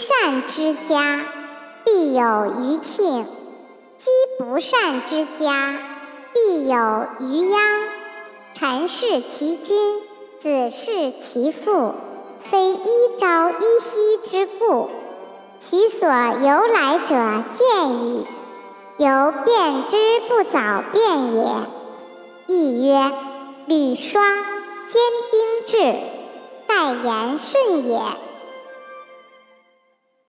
[0.00, 1.20] 善之家，
[1.84, 3.26] 必有余庆；
[3.98, 5.76] 积不善之家，
[6.32, 7.60] 必有余殃。
[8.54, 10.00] 臣事其君，
[10.40, 11.92] 子事其父，
[12.50, 14.88] 非一朝一夕之故。
[15.60, 17.14] 其所由来者
[17.52, 18.26] 见矣。
[18.96, 21.44] 由变之不早变也。
[22.46, 23.12] 亦曰：
[23.66, 24.24] 履霜
[24.88, 25.98] 坚冰至，
[26.66, 28.00] 待言顺也。